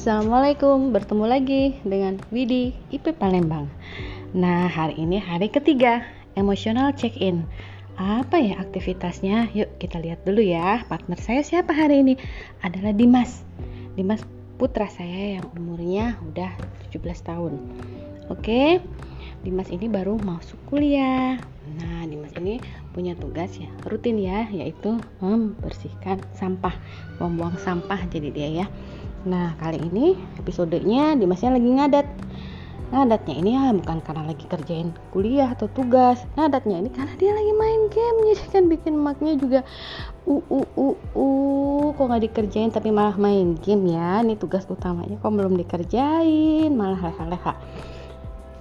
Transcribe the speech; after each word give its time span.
Assalamualaikum, 0.00 0.96
bertemu 0.96 1.24
lagi 1.28 1.76
dengan 1.84 2.16
Widi 2.32 2.72
IP 2.88 3.12
Palembang. 3.20 3.68
Nah, 4.32 4.64
hari 4.64 4.96
ini 4.96 5.20
hari 5.20 5.52
ketiga, 5.52 6.00
emosional 6.40 6.96
check-in. 6.96 7.44
Apa 8.00 8.40
ya 8.40 8.56
aktivitasnya? 8.64 9.52
Yuk 9.52 9.76
kita 9.76 10.00
lihat 10.00 10.24
dulu 10.24 10.40
ya. 10.40 10.80
Partner 10.88 11.20
saya 11.20 11.44
siapa 11.44 11.76
hari 11.76 12.00
ini? 12.00 12.14
Adalah 12.64 12.96
Dimas. 12.96 13.44
Dimas 13.92 14.24
putra 14.56 14.88
saya 14.88 15.36
yang 15.36 15.44
umurnya 15.52 16.16
udah 16.32 16.48
17 16.96 17.20
tahun. 17.20 17.60
Oke. 18.32 18.80
Dimas 19.40 19.72
ini 19.72 19.88
baru 19.88 20.20
masuk 20.20 20.60
kuliah. 20.68 21.40
Nah, 21.80 22.04
Dimas 22.04 22.36
ini 22.36 22.60
punya 22.92 23.16
tugas 23.16 23.56
ya, 23.56 23.72
rutin 23.88 24.20
ya, 24.20 24.44
yaitu 24.52 25.00
membersihkan 25.24 26.20
sampah, 26.36 26.76
membuang 27.16 27.56
sampah 27.56 28.04
jadi 28.12 28.28
dia 28.28 28.48
ya. 28.64 28.66
Nah, 29.24 29.56
kali 29.60 29.80
ini 29.80 30.16
episodenya 30.40 31.16
Dimasnya 31.16 31.56
lagi 31.56 31.70
ngadat. 31.72 32.06
Ngadatnya 32.90 33.34
ini 33.38 33.50
ya 33.54 33.70
bukan 33.70 34.02
karena 34.02 34.26
lagi 34.26 34.44
kerjain 34.50 34.90
kuliah 35.14 35.54
atau 35.54 35.70
tugas. 35.70 36.26
Ngadatnya 36.34 36.82
ini 36.82 36.90
karena 36.90 37.14
dia 37.14 37.30
lagi 37.30 37.52
main 37.54 37.86
game. 37.86 38.18
Jadi 38.34 38.48
kan 38.50 38.64
bikin 38.66 38.94
maknya 38.98 39.38
juga 39.38 39.60
u 40.26 40.42
u 40.50 40.66
u 40.74 40.88
u 41.14 41.26
kok 41.94 42.02
nggak 42.02 42.22
dikerjain 42.26 42.74
tapi 42.74 42.90
malah 42.90 43.14
main 43.14 43.54
game 43.62 43.94
ya. 43.94 44.26
Ini 44.26 44.34
tugas 44.34 44.66
utamanya 44.66 45.22
kok 45.22 45.30
belum 45.30 45.54
dikerjain, 45.54 46.74
malah 46.74 46.98
leha-leha. 46.98 47.54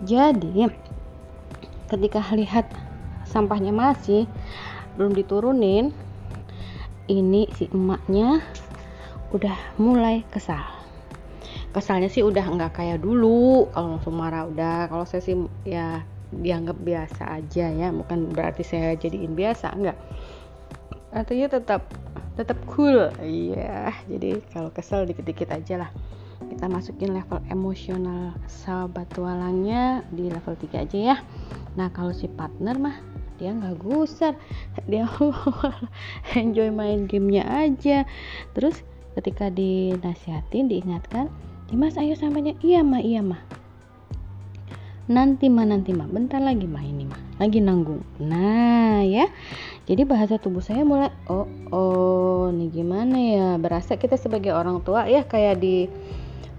Jadi 0.00 0.70
ketika 1.92 2.24
lihat 2.32 2.70
sampahnya 3.28 3.74
masih 3.74 4.24
belum 4.96 5.12
diturunin, 5.12 5.92
ini 7.12 7.48
si 7.52 7.68
emaknya 7.68 8.40
udah 9.32 9.56
mulai 9.76 10.24
kesal. 10.32 10.64
Kesalnya 11.72 12.12
sih 12.12 12.24
udah 12.24 12.44
nggak 12.52 12.76
kayak 12.76 13.00
dulu 13.00 13.68
kalau 13.72 13.96
langsung 13.96 14.16
marah 14.16 14.48
udah. 14.48 14.88
Kalau 14.88 15.04
saya 15.08 15.24
sih 15.24 15.36
ya 15.64 16.04
dianggap 16.32 16.76
biasa 16.80 17.40
aja 17.40 17.68
ya. 17.68 17.88
Bukan 17.92 18.32
berarti 18.32 18.64
saya 18.64 18.96
jadiin 18.96 19.36
biasa 19.36 19.72
enggak 19.72 19.96
artinya 21.12 21.46
tetap 21.52 21.84
tetap 22.34 22.58
cool. 22.72 23.12
Iya 23.20 23.92
jadi 24.08 24.40
kalau 24.50 24.72
kesel 24.72 25.04
dikit-dikit 25.04 25.52
aja 25.52 25.86
lah 25.86 25.90
kita 26.48 26.66
masukin 26.70 27.14
level 27.14 27.42
emosional 27.50 28.34
sahabat 28.48 29.10
tualangnya 29.14 30.02
di 30.10 30.30
level 30.30 30.54
3 30.54 30.84
aja 30.86 30.98
ya. 30.98 31.16
Nah 31.78 31.90
kalau 31.90 32.14
si 32.14 32.26
partner 32.26 32.76
mah 32.78 32.96
dia 33.36 33.50
nggak 33.50 33.82
gusar. 33.82 34.38
Dia 34.90 35.06
enjoy 36.38 36.70
main 36.70 37.10
gamenya 37.10 37.42
aja. 37.46 38.06
Terus 38.54 38.82
ketika 39.18 39.50
dinasihatin 39.52 40.72
diingatkan 40.72 41.28
Dimas 41.72 41.96
ayo 41.96 42.12
sampainya 42.12 42.52
iya 42.60 42.84
mah 42.84 43.00
iya 43.00 43.24
mah 43.24 43.40
nanti 45.10 45.50
mah 45.50 45.66
nanti 45.66 45.90
mah 45.90 46.06
bentar 46.06 46.38
lagi 46.38 46.68
mah 46.68 46.84
ini 46.84 47.08
mah 47.08 47.20
lagi 47.40 47.58
nanggung. 47.58 48.04
Nah 48.22 49.02
ya. 49.02 49.26
Jadi 49.82 50.06
bahasa 50.06 50.38
tubuh 50.38 50.62
saya 50.62 50.86
mulai 50.86 51.10
oh 51.26 51.48
oh 51.74 52.52
nih 52.54 52.70
gimana 52.70 53.16
ya? 53.18 53.48
Berasa 53.58 53.98
kita 53.98 54.14
sebagai 54.14 54.54
orang 54.54 54.84
tua 54.86 55.10
ya 55.10 55.26
kayak 55.26 55.58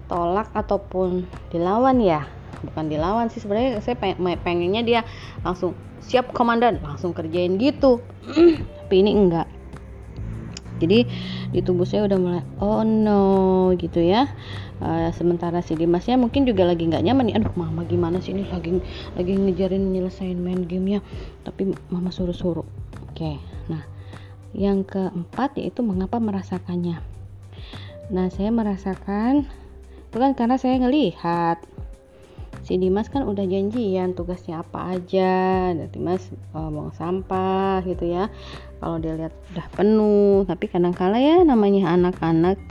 ditolak 0.04 0.52
ataupun 0.52 1.24
dilawan 1.48 1.96
ya. 2.04 2.28
Bukan 2.60 2.92
dilawan 2.92 3.32
sih 3.32 3.40
sebenarnya 3.40 3.80
saya 3.80 3.96
pengennya 4.44 4.84
dia 4.84 5.00
langsung 5.40 5.72
siap 6.04 6.36
komandan 6.36 6.76
langsung 6.84 7.16
kerjain 7.16 7.56
gitu. 7.56 8.04
Tapi 8.84 8.94
ini 9.00 9.16
enggak. 9.16 9.48
Jadi 10.84 11.08
di 11.54 11.60
tubuh 11.64 11.86
saya 11.88 12.04
udah 12.04 12.18
mulai 12.20 12.42
oh 12.60 12.84
no 12.84 13.72
gitu 13.80 14.04
ya. 14.04 14.28
Uh, 14.84 15.08
sementara 15.16 15.64
si 15.64 15.72
Dimasnya 15.78 16.20
mungkin 16.20 16.44
juga 16.44 16.68
lagi 16.68 16.84
nggak 16.84 17.00
nyaman 17.00 17.32
nih. 17.32 17.36
Aduh 17.40 17.54
mama 17.56 17.88
gimana 17.88 18.20
sih 18.20 18.36
ini? 18.36 18.44
Lagi 18.52 18.84
lagi 19.16 19.32
ngejarin 19.32 19.96
nyelesain 19.96 20.36
main 20.36 20.68
gamenya 20.68 21.00
tapi 21.48 21.72
mama 21.88 22.12
suruh-suruh. 22.12 22.66
Oke 23.08 23.16
okay. 23.16 23.36
nah 23.72 23.80
yang 24.52 24.84
keempat 24.84 25.56
yaitu 25.56 25.80
mengapa 25.80 26.20
merasakannya. 26.20 27.00
Nah 28.12 28.28
saya 28.28 28.52
merasakan 28.52 29.48
itu 30.14 30.22
kan 30.22 30.30
karena 30.38 30.54
saya 30.54 30.78
ngelihat. 30.78 31.58
Si 32.62 32.78
Dimas 32.78 33.10
kan 33.10 33.26
udah 33.26 33.42
janjian 33.50 34.14
tugasnya 34.14 34.62
apa 34.62 34.94
aja. 34.94 35.74
Dan 35.74 35.90
Dimas 35.90 36.30
uh, 36.54 36.70
buang 36.70 36.94
sampah 36.94 37.82
gitu 37.82 38.14
ya. 38.14 38.30
Kalau 38.78 39.02
dia 39.02 39.18
lihat 39.18 39.34
udah 39.50 39.66
penuh. 39.74 40.46
Tapi 40.46 40.70
kadang-kala 40.70 41.18
ya 41.18 41.42
namanya 41.42 41.90
anak-anak 41.98 42.62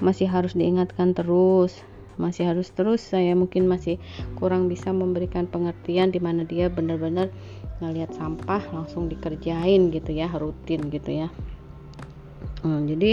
masih 0.00 0.24
harus 0.24 0.56
diingatkan 0.56 1.12
terus. 1.12 1.84
Masih 2.16 2.48
harus 2.48 2.72
terus 2.72 3.04
saya 3.04 3.36
mungkin 3.36 3.68
masih 3.68 4.00
kurang 4.40 4.72
bisa 4.72 4.88
memberikan 4.88 5.44
pengertian 5.44 6.08
di 6.08 6.16
mana 6.16 6.48
dia 6.48 6.72
benar-benar 6.72 7.28
ngelihat 7.84 8.16
sampah 8.16 8.64
langsung 8.72 9.12
dikerjain 9.12 9.92
gitu 9.92 10.16
ya 10.16 10.32
rutin 10.32 10.88
gitu 10.88 11.28
ya 11.28 11.28
hmm, 12.62 12.80
jadi 12.90 13.12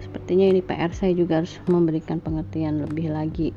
sepertinya 0.00 0.46
ini 0.48 0.60
PR 0.64 0.92
saya 0.92 1.12
juga 1.12 1.44
harus 1.44 1.56
memberikan 1.68 2.20
pengertian 2.20 2.84
lebih 2.84 3.12
lagi. 3.12 3.52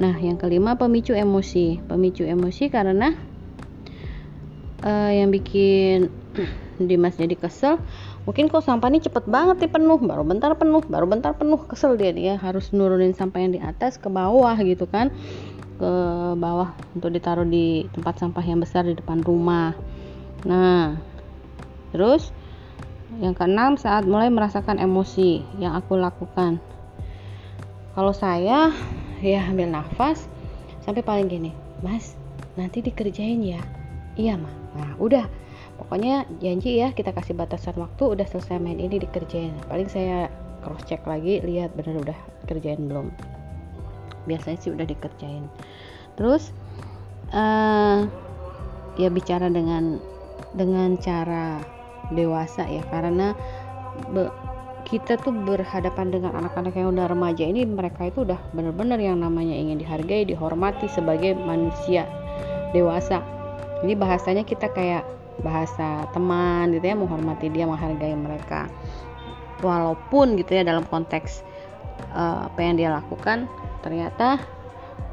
Nah, 0.00 0.16
yang 0.16 0.40
kelima 0.40 0.80
pemicu 0.80 1.12
emosi. 1.12 1.84
Pemicu 1.84 2.24
emosi 2.24 2.72
karena 2.72 3.12
uh, 4.84 5.10
yang 5.12 5.28
bikin 5.28 6.08
Dimas 6.80 7.20
jadi 7.20 7.36
kesel 7.36 7.76
mungkin 8.24 8.48
kok 8.48 8.64
sampah 8.64 8.88
ini 8.88 9.00
cepet 9.04 9.28
banget 9.28 9.64
nih 9.64 9.72
penuh 9.72 10.00
baru 10.00 10.24
bentar 10.24 10.52
penuh 10.56 10.80
baru 10.84 11.04
bentar 11.04 11.36
penuh. 11.36 11.60
Kesel 11.68 12.00
dia 12.00 12.12
dia 12.16 12.34
harus 12.40 12.72
nurunin 12.72 13.12
sampah 13.12 13.40
yang 13.44 13.52
di 13.52 13.60
atas 13.60 14.00
ke 14.00 14.08
bawah 14.08 14.56
gitu 14.60 14.88
kan. 14.88 15.12
Ke 15.76 15.92
bawah 16.36 16.72
untuk 16.96 17.12
ditaruh 17.12 17.44
di 17.44 17.88
tempat 17.92 18.20
sampah 18.20 18.44
yang 18.44 18.60
besar 18.64 18.88
di 18.88 18.96
depan 18.96 19.20
rumah. 19.20 19.76
Nah 20.48 20.96
terus 21.92 22.32
yang 23.18 23.34
keenam 23.34 23.74
saat 23.74 24.06
mulai 24.06 24.30
merasakan 24.30 24.78
emosi 24.78 25.42
yang 25.58 25.74
aku 25.74 25.98
lakukan. 25.98 26.62
Kalau 27.98 28.14
saya 28.14 28.70
ya 29.18 29.42
ambil 29.50 29.66
nafas 29.74 30.30
sampai 30.86 31.02
paling 31.02 31.26
gini 31.26 31.50
mas 31.82 32.14
nanti 32.54 32.78
dikerjain 32.78 33.42
ya. 33.42 33.58
Iya 34.14 34.38
mah 34.38 34.54
nah 34.78 34.94
udah. 35.02 35.26
Pokoknya 35.80 36.28
janji 36.38 36.76
ya 36.78 36.92
kita 36.92 37.10
kasih 37.10 37.34
batasan 37.34 37.74
waktu 37.80 38.04
udah 38.04 38.26
selesai 38.28 38.62
main 38.62 38.78
ini 38.78 39.02
dikerjain. 39.02 39.56
Paling 39.66 39.90
saya 39.90 40.30
cross 40.62 40.84
check 40.86 41.02
lagi 41.08 41.42
lihat 41.42 41.74
bener 41.74 42.04
udah 42.04 42.18
kerjain 42.46 42.86
belum. 42.86 43.10
Biasanya 44.28 44.58
sih 44.60 44.70
udah 44.70 44.86
dikerjain. 44.86 45.48
Terus 46.14 46.52
uh, 47.32 48.06
ya 49.00 49.08
bicara 49.08 49.48
dengan 49.48 49.98
dengan 50.52 51.00
cara 51.00 51.79
dewasa 52.14 52.66
ya. 52.66 52.82
Karena 52.90 53.32
be, 54.10 54.30
kita 54.88 55.20
tuh 55.20 55.30
berhadapan 55.30 56.10
dengan 56.10 56.34
anak-anak 56.34 56.74
yang 56.74 56.90
udah 56.90 57.06
remaja 57.06 57.44
ini 57.46 57.62
mereka 57.62 58.10
itu 58.10 58.26
udah 58.26 58.38
bener-bener 58.56 58.98
yang 58.98 59.22
namanya 59.22 59.54
ingin 59.54 59.78
dihargai 59.78 60.26
dihormati 60.26 60.90
sebagai 60.90 61.36
manusia 61.36 62.08
dewasa. 62.74 63.22
Ini 63.86 63.96
bahasanya 63.96 64.44
kita 64.44 64.68
kayak 64.72 65.06
bahasa 65.40 66.04
teman 66.12 66.74
gitu 66.76 66.84
ya 66.84 66.96
menghormati 66.96 67.48
dia 67.48 67.64
menghargai 67.64 68.12
mereka. 68.16 68.68
Walaupun 69.60 70.40
gitu 70.40 70.56
ya 70.56 70.64
dalam 70.64 70.84
konteks 70.88 71.44
uh, 72.16 72.48
apa 72.48 72.58
yang 72.60 72.80
dia 72.80 72.90
lakukan 72.92 73.44
ternyata 73.84 74.40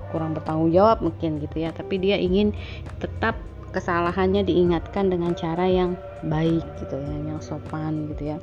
kurang 0.10 0.32
bertanggung 0.32 0.72
jawab 0.72 1.04
mungkin 1.04 1.44
gitu 1.44 1.64
ya. 1.64 1.70
Tapi 1.76 2.00
dia 2.00 2.16
ingin 2.16 2.56
tetap 3.04 3.36
kesalahannya 3.76 4.48
diingatkan 4.48 5.12
dengan 5.12 5.36
cara 5.36 5.68
yang 5.68 6.00
baik 6.26 6.66
gitu 6.82 6.96
ya 6.98 7.16
yang 7.28 7.42
sopan 7.42 8.10
gitu 8.14 8.34
ya 8.34 8.38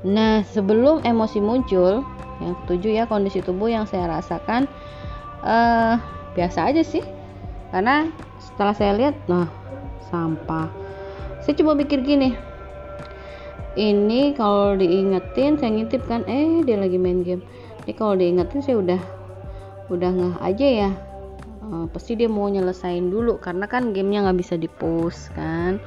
Nah, 0.00 0.40
sebelum 0.48 1.04
emosi 1.04 1.44
muncul, 1.44 2.00
yang 2.40 2.56
ketujuh 2.64 2.92
ya 2.96 3.04
kondisi 3.04 3.44
tubuh 3.44 3.68
yang 3.68 3.84
saya 3.84 4.08
rasakan 4.08 4.64
uh, 5.44 6.00
biasa 6.32 6.72
aja 6.72 6.80
sih. 6.80 7.04
Karena 7.68 8.08
setelah 8.40 8.72
saya 8.72 8.96
lihat, 8.96 9.14
nah 9.28 9.44
sampah. 10.08 10.72
Saya 11.44 11.52
coba 11.60 11.76
pikir 11.84 12.00
gini, 12.00 12.32
ini 13.76 14.32
kalau 14.32 14.72
diingetin 14.76 15.60
saya 15.60 15.70
ngintip 15.76 16.00
kan, 16.08 16.24
eh 16.24 16.64
dia 16.64 16.80
lagi 16.80 16.96
main 16.96 17.20
game. 17.20 17.44
Ini 17.84 17.92
kalau 17.92 18.16
diingetin 18.16 18.64
saya 18.64 18.80
udah 18.80 19.00
udah 19.92 20.10
nggak 20.16 20.36
aja 20.40 20.68
ya. 20.88 20.90
Uh, 21.70 21.86
pasti 21.94 22.18
dia 22.18 22.26
mau 22.26 22.50
nyelesain 22.50 23.06
dulu 23.14 23.38
karena 23.38 23.70
kan 23.70 23.94
gamenya 23.94 24.26
nggak 24.26 24.38
bisa 24.42 24.58
dipost 24.58 25.30
kan. 25.38 25.78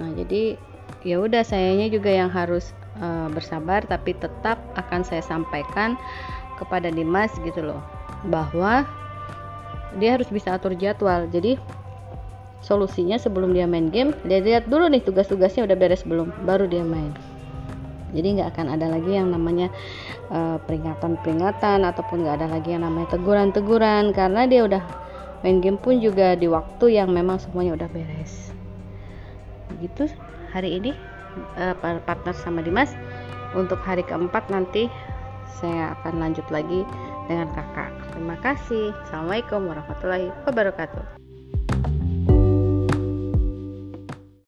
Nah 0.00 0.08
jadi 0.16 0.56
ya 1.04 1.20
udah 1.20 1.44
sayanya 1.44 1.92
juga 1.92 2.08
yang 2.08 2.32
harus 2.32 2.72
uh, 3.00 3.28
bersabar 3.32 3.84
tapi 3.84 4.16
tetap 4.16 4.60
akan 4.76 5.04
saya 5.04 5.24
sampaikan 5.24 5.96
kepada 6.60 6.92
Dimas 6.92 7.32
gitu 7.40 7.64
loh 7.64 7.80
bahwa 8.28 8.84
dia 9.96 10.14
harus 10.14 10.28
bisa 10.28 10.54
atur 10.54 10.76
jadwal 10.76 11.24
jadi 11.32 11.56
solusinya 12.60 13.16
sebelum 13.16 13.56
dia 13.56 13.64
main 13.64 13.88
game 13.88 14.12
dia 14.28 14.44
lihat 14.44 14.68
dulu 14.68 14.92
nih 14.92 15.00
tugas-tugasnya 15.00 15.64
udah 15.64 15.76
beres 15.80 16.04
belum 16.04 16.28
baru 16.44 16.68
dia 16.68 16.84
main 16.84 17.16
jadi 18.12 18.36
nggak 18.36 18.48
akan 18.54 18.66
ada 18.76 18.86
lagi 18.92 19.16
yang 19.16 19.32
namanya 19.32 19.72
uh, 20.28 20.60
peringatan-peringatan 20.68 21.86
ataupun 21.88 22.26
nggak 22.26 22.44
ada 22.44 22.48
lagi 22.52 22.76
yang 22.76 22.84
namanya 22.84 23.16
teguran-teguran 23.16 24.12
karena 24.12 24.44
dia 24.44 24.68
udah 24.68 24.82
main 25.40 25.60
game 25.64 25.80
pun 25.80 26.00
juga 26.00 26.36
di 26.36 26.46
waktu 26.48 27.00
yang 27.00 27.12
memang 27.12 27.40
semuanya 27.40 27.76
udah 27.80 27.88
beres. 27.92 28.52
Begitu 29.72 30.10
hari 30.52 30.76
ini 30.82 30.92
uh, 31.56 31.74
partner 31.80 32.34
sama 32.36 32.60
Dimas. 32.60 32.92
Untuk 33.50 33.82
hari 33.82 34.06
keempat 34.06 34.46
nanti 34.46 34.86
saya 35.58 35.98
akan 35.98 36.22
lanjut 36.22 36.46
lagi 36.54 36.86
dengan 37.26 37.50
kakak. 37.50 37.90
Terima 38.14 38.38
kasih. 38.38 38.94
Assalamualaikum 39.06 39.66
warahmatullahi 39.66 40.30
wabarakatuh 40.46 41.29